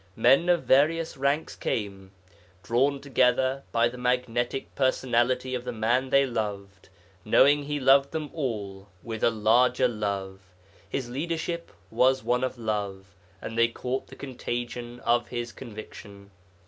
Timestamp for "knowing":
7.23-7.65